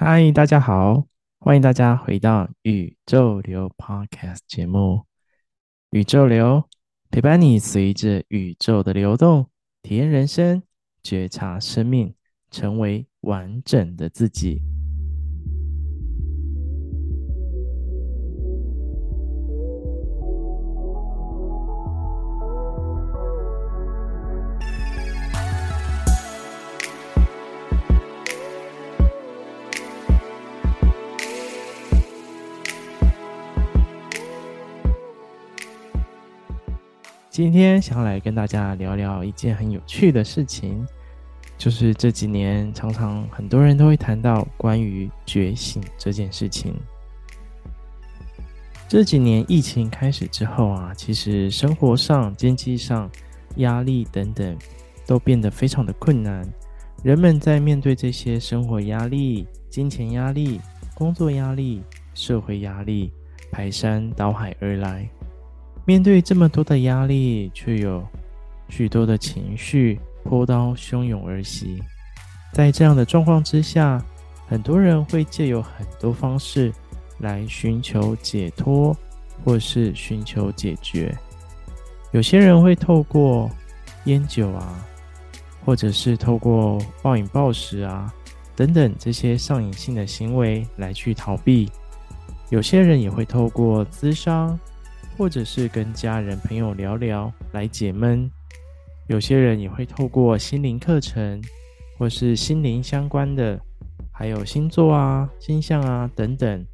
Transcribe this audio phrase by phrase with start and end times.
[0.00, 1.06] 嗨，大家好，
[1.38, 5.04] 欢迎大家回到宇宙流 Podcast 节目。
[5.90, 6.64] 宇宙流
[7.10, 9.48] 陪伴你，随着宇宙的流动，
[9.82, 10.62] 体验人生，
[11.02, 12.14] 觉察生命，
[12.50, 14.62] 成为完整的自己。
[37.38, 40.84] 今天想来跟大家聊聊一件很有趣的事情，
[41.56, 46.74] 就是这几年常常很多人都会谈到关于觉醒这件事情。
[48.88, 53.08] 这几年疫情开始之后啊，其实生活上、经济上、
[53.58, 54.58] 压力等等
[55.06, 56.44] 都变得非常的困难。
[57.04, 60.60] 人们在面对这些生活压力、金钱压力、
[60.92, 63.12] 工作压力、社会压力
[63.52, 65.08] 排山倒海而来。
[65.88, 68.06] 面对这么多的压力，却有
[68.68, 71.82] 许多的情绪波涛汹涌而袭。
[72.52, 73.98] 在这样的状况之下，
[74.46, 76.70] 很多人会借由很多方式
[77.20, 78.94] 来寻求解脱，
[79.42, 81.16] 或是寻求解决。
[82.10, 83.50] 有些人会透过
[84.04, 84.86] 烟酒啊，
[85.64, 88.12] 或者是透过暴饮暴食啊
[88.54, 91.72] 等等这些上瘾性的行为来去逃避。
[92.50, 94.60] 有些人也会透过咨商。
[95.18, 98.30] 或者是跟家人朋友聊聊来解闷，
[99.08, 101.42] 有些人也会透过心灵课程，
[101.98, 103.60] 或是心灵相关的，
[104.12, 106.64] 还有星座啊、星象啊等等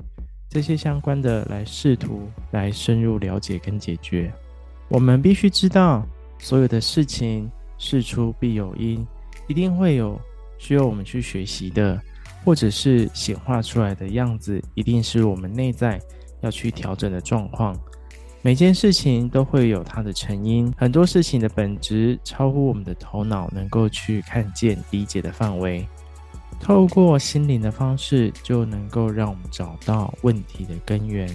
[0.50, 4.30] 这些相关的来试图来深入了解跟解决。
[4.88, 6.06] 我们必须知道，
[6.38, 9.06] 所有的事情事出必有因，
[9.48, 10.20] 一定会有
[10.58, 11.98] 需要我们去学习的，
[12.44, 15.98] 或者是显化出来的样子，一定是我们内在
[16.42, 17.74] 要去调整的状况。
[18.44, 25.88] 每件事情都会有它的成因，很多事情的本质超乎我们的头脑能够去看见、理解的范围。
[26.60, 31.26] 透过心灵的方式，就能够让我们找到问题的根源。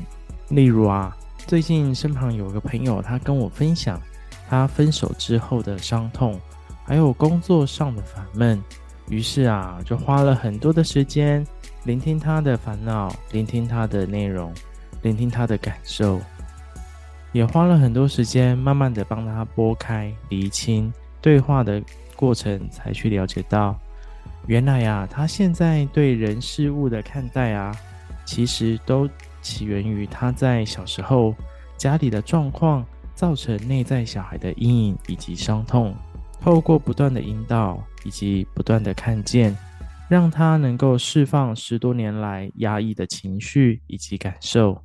[0.50, 4.00] 例如啊，最近身旁有个朋友，他跟我分享
[4.48, 6.40] 他分手之后的伤痛，
[6.86, 8.64] 还有工作上的烦闷。
[9.10, 11.44] 于是啊，就花了很多的时间
[11.86, 14.54] 聆听他的烦恼，聆听他的内容，
[15.02, 16.22] 聆听他的感受。
[17.32, 20.92] 也花了很多时间，慢慢的帮他拨开、厘清
[21.22, 21.82] 对话的
[22.16, 23.80] 过程，才去了解到，
[24.48, 27.76] 原来呀，他现在对人事物的看待啊，
[28.26, 29.08] 其实都
[29.42, 31.36] 起源于他在小时候
[31.78, 35.96] 家里的状况，造成内在小孩的阴影以及伤痛。
[36.42, 39.56] 透过不断的引导以及不断的看见，
[40.08, 44.82] 让他能够释放十多年来压抑的情绪以及感受。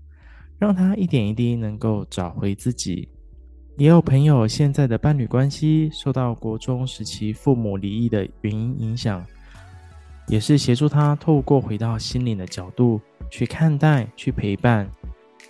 [0.65, 3.07] 让他一点一滴能够找回自己。
[3.77, 9.23] 也有朋友现在的伴侣关系受到国中时期父母离异的原因影响，
[10.27, 12.99] 也是协助他透过回到心灵的角度
[13.31, 14.91] 去看待、去陪伴。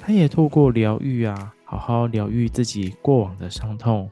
[0.00, 4.10] 他也透过疗愈啊，好好疗愈自己过往的伤痛。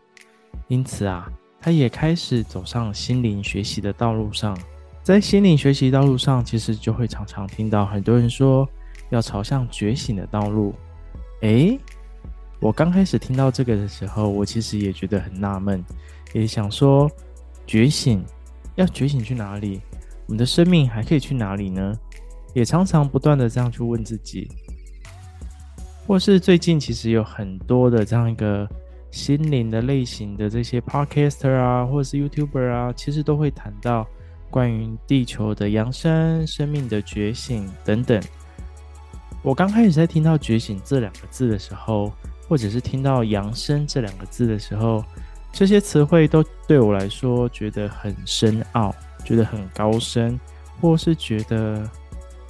[0.68, 1.28] 因此啊，
[1.60, 4.56] 他也开始走上心灵学习的道路上。
[5.02, 8.68] 在心灵学习道路上，其实就会常常听到很多人说。
[9.10, 10.74] 要朝向觉醒的道路，
[11.42, 11.78] 诶，
[12.60, 15.84] 我刚开始听到这个的时候，我其实也觉得很纳闷，
[16.32, 17.10] 也想说，
[17.66, 18.24] 觉醒
[18.76, 19.80] 要觉醒去哪里？
[20.26, 21.92] 我们的生命还可以去哪里呢？
[22.54, 24.48] 也常常不断的这样去问自己，
[26.06, 28.68] 或是最近其实有很多的这样一个
[29.10, 34.06] 心灵的类型的这些 podcaster 啊，或者是 YouTuber 啊，其实都会谈到
[34.48, 38.22] 关于地球的扬升、生命的觉醒等等。
[39.42, 42.12] 我刚开始在听到“觉醒”这两个字的时候，
[42.48, 45.04] 或者是听到“扬升”这两个字的时候，
[45.52, 48.94] 这些词汇都对我来说觉得很深奥，
[49.24, 50.38] 觉得很高深，
[50.80, 51.82] 或是觉得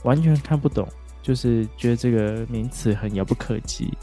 [0.05, 0.87] 完全看不懂，
[1.23, 3.97] 就是觉得这个名词很遥不可及，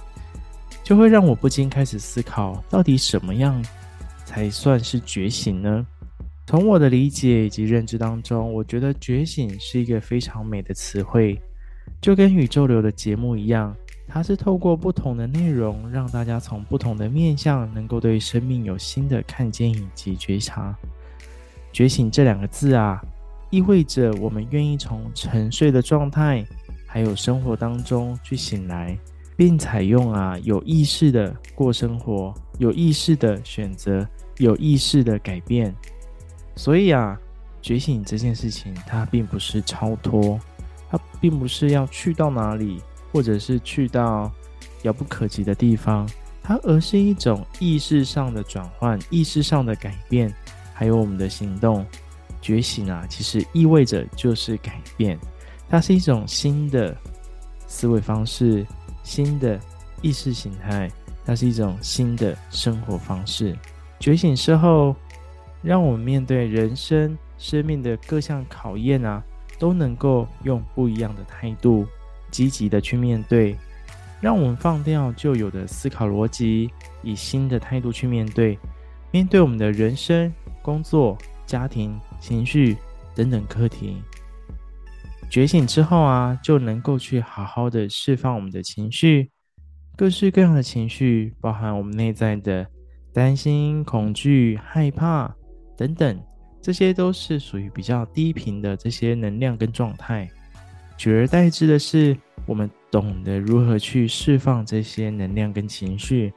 [0.83, 3.63] 就会让我不禁开始思考，到底什么样
[4.25, 5.85] 才算是觉醒呢？
[6.47, 11.39] 从我的理解以及认知当中，我觉得“觉醒”是一个非常美的词汇。
[12.01, 13.75] 就跟宇宙流的节目一样，
[14.07, 20.75] 它是透过不同的内容，让大家从不同的面向，能够对生命有新的看见以及觉察。
[21.71, 23.01] 觉醒这两个字啊，
[23.49, 26.45] 意味着我们愿意从沉睡的状态，
[26.87, 28.97] 还有生活当中去醒来，
[29.35, 34.07] 并采用啊有意识的过生活，有意识的选择，
[34.37, 35.75] 有意识的改变。
[36.55, 37.19] 所以啊，
[37.61, 40.39] 觉醒这件事情，它并不是超脱，
[40.89, 42.81] 它并不是要去到哪里，
[43.12, 44.31] 或者是去到
[44.83, 46.09] 遥不可及的地方，
[46.41, 50.33] 它而是一种意识上的转换，意识上的改变，
[50.74, 51.86] 还有我们的行动。
[52.41, 55.19] 觉醒啊，其实意味着就是改变，
[55.68, 56.95] 它是一种新的
[57.68, 58.65] 思维方式，
[59.03, 59.59] 新的
[60.01, 60.89] 意识形态，
[61.25, 63.53] 它是一种新的生活方式。
[64.00, 64.95] 觉醒之后，
[65.62, 69.21] 让我们面对人生、生命的各项考验啊，
[69.59, 71.85] 都能够用不一样的态度，
[72.31, 73.56] 积极的去面对。
[74.21, 76.71] 让我们放掉旧有的思考逻辑，
[77.03, 78.57] 以新的态度去面对，
[79.11, 82.00] 面对我们的人生、工作、家庭。
[82.19, 82.75] 情绪
[83.15, 83.95] 等等课题，
[85.31, 89.31] 觉醒之后啊，就能够去好好的释放我们的情绪，
[89.95, 92.67] 各式各样的情绪，包含我们内在的
[93.13, 95.33] 担心、恐惧、害怕
[95.77, 96.21] 等等，
[96.61, 100.29] 这些都是属于比较低频的这些能量跟状态。
[100.97, 106.33] 取而代之的是，我们懂得如何去释放这些能量跟情绪，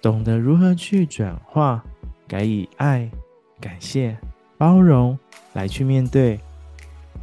[0.00, 1.84] 懂得如何去转化，
[2.28, 3.10] 改以爱、
[3.60, 4.16] 感谢。
[4.58, 5.18] 包容
[5.52, 6.40] 来去面对，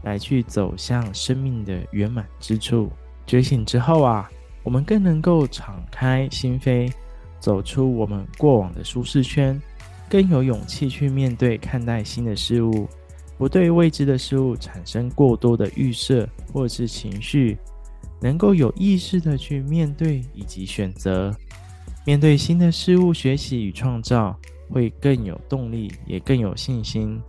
[0.04, 2.92] 来去走向生命的圆满之处。
[3.26, 4.30] 觉醒之后啊，
[4.62, 6.92] 我们更能够敞开心扉，
[7.40, 9.60] 走出我们过往的舒适圈，
[10.14, 12.88] 更有勇气去面对、看待新的事物，
[13.36, 17.58] 不对未知的事物产生过多的预设或是情绪，
[18.22, 21.36] 能够有意识的去面对以及选择，
[22.06, 24.40] 面对新的事物，学习与创造。
[24.70, 27.22] 会更有动力，也更有信心。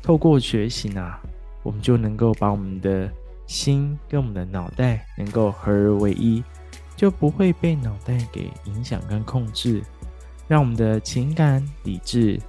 [0.00, 1.20] 透过觉醒啊，
[1.64, 3.10] 我们就能够把我们的
[3.46, 6.44] 心跟我们的脑袋能够合而为一，
[6.94, 9.82] 就不会被脑袋给影响跟控制，
[10.48, 12.40] 让我们的情感、理智，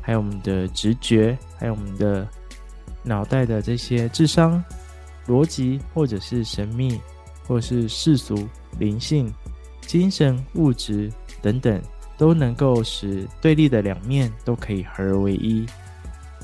[0.00, 2.28] 还有我们的直觉，还有我们的
[3.02, 4.62] 脑袋的这些智商、
[5.26, 7.00] 逻辑，或者是神秘，
[7.46, 8.48] 或者是世俗、
[8.78, 9.32] 灵性、
[9.80, 11.10] 精神、物质
[11.42, 11.82] 等等。
[12.18, 15.64] 都能够使对立的两面都可以合而为一。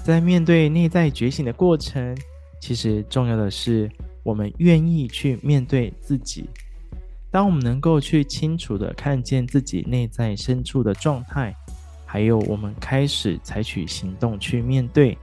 [0.05, 2.17] 在面对内在觉醒的过程，
[2.61, 3.91] 其实重要的是
[4.23, 6.49] 我们愿意去面对自己。
[7.35, 11.53] 当我们能够去清楚地看见自己内在深处的状态，
[12.07, 15.19] 还有我们开始采取行动去面对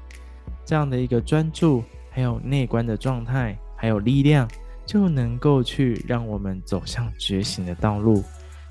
[0.65, 4.45] 这样的一个专注，还有内观的状态，还有力量，
[4.85, 8.21] 就能够去让我们走向觉醒的道路，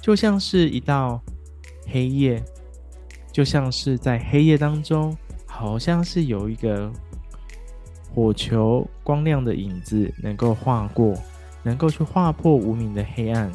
[0.02, 1.18] 就像是一道。
[1.92, 2.40] 黑夜
[3.32, 5.16] 就像是在黑夜当中，
[5.46, 6.92] 好像是有一个
[8.14, 11.14] 火球光亮的影子能够划过，
[11.62, 13.50] 能够去划破无名的黑暗，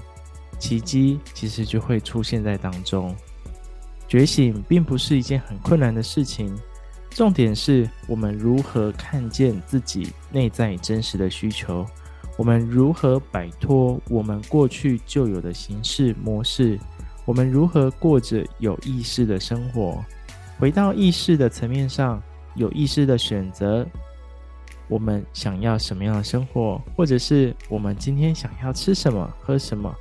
[0.59, 3.15] 奇迹其实就会出现在当中。
[4.07, 6.55] 觉醒并不是一件很困难的事情，
[7.09, 11.85] 重点是我们如何看见自己内在真实的需求，
[12.37, 16.79] 我们如何摆脱我们过去旧有的形式模式。
[17.25, 20.03] 我们如何过着有意识的生活？
[20.59, 22.21] 回到意识的层面上，
[22.53, 23.83] 有意识的选择，
[24.87, 29.93] 我们想要什么样的生活，或者是我们今天想要吃什么、喝什么，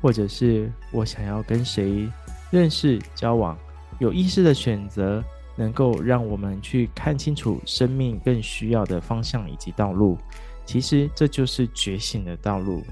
[0.00, 2.08] 或者是我想要跟谁
[2.50, 3.58] 认识、交往，
[3.98, 5.22] 有意识的选择，
[5.56, 10.16] 能够让我们去看清楚生命更需要的方向以及道路。
[10.64, 12.82] 其实这就是觉醒的道路。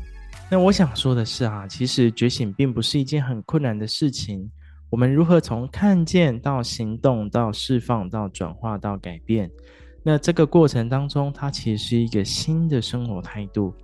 [0.50, 4.50] 那我想说的是啊，其实觉醒并不是一件很困难的事情。
[4.90, 9.50] 我们如何从看见到行动，到释放，到转化，到改变？
[10.02, 13.74] 那这个过程当中，它其实是一个新的生活态度，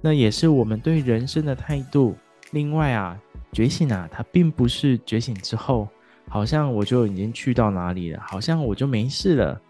[0.00, 2.16] 那也是我们对人生的态度。
[2.52, 3.18] 另外啊，
[3.52, 5.88] 觉醒啊，它并不是觉醒之后，
[6.28, 9.60] 好像我就已经去到哪里了，好像我就没事了，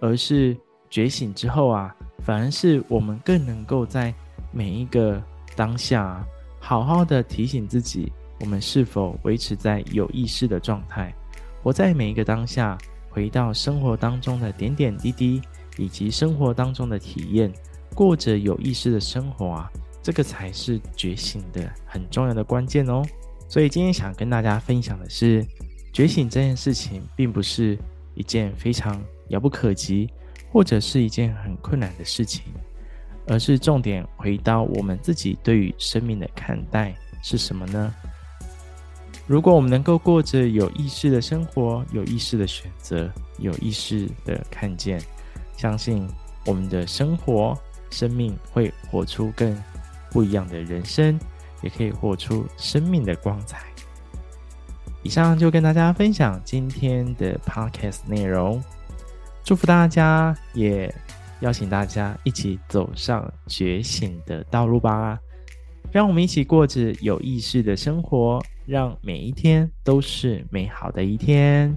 [0.00, 0.56] 而是
[0.90, 1.94] 觉醒之后啊，
[2.24, 4.12] 反而是我们更能够在
[4.52, 5.22] 每一个。
[5.56, 6.20] 当下，
[6.58, 11.14] 好好的提醒自己，我们是否维持在有意识的状态，
[11.62, 12.76] 活在每一个当下，
[13.14, 15.40] 回到生活当中的点点滴滴，
[15.78, 17.52] 以及生活当中的体验，
[17.94, 19.70] 过着有意识的生活啊，
[20.02, 23.02] 这个才是觉醒的很重要的关键哦。
[23.48, 25.46] 所以今天想跟大家分享的是，
[25.92, 27.78] 觉醒这件事情，并不是
[28.16, 30.10] 一件非常遥不可及，
[30.50, 32.42] 或者是一件很困难的事情。
[33.26, 37.94] 而是重点回到我们自己对于生命的看待是什么呢？
[39.26, 45.00] 如果我们能够过着有意识的生活，有意识的选择，有意识的看见，
[45.56, 46.06] 相信
[46.44, 47.56] 我们的生活、
[47.90, 49.56] 生命会活出更
[50.10, 51.18] 不一样的人生，
[51.62, 53.62] 也可以活出生命的光彩。
[55.02, 58.62] 以上就跟大家分享今天的 Podcast 内容，
[59.42, 60.94] 祝福大家，也
[61.40, 65.18] 邀请大家一起走上觉醒的道路吧。
[65.90, 71.76] 让我们一起过着有意识的生活，让每一天都是美好的一天。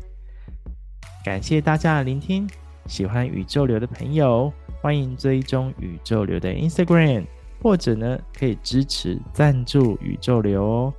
[1.23, 2.49] 感谢大家的聆听，
[2.85, 4.51] 喜欢宇宙流的朋友，
[4.81, 7.25] 欢迎追踪宇宙流的 Instagram，
[7.61, 10.93] 或者呢可以支持赞助宇宙流哦。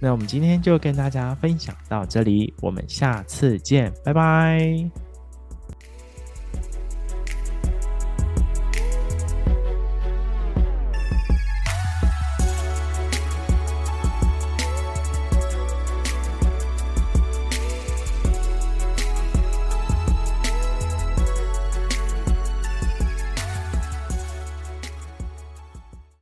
[0.00, 5.03] 那我们今天就跟大家分享到这里，我们下次见，拜拜。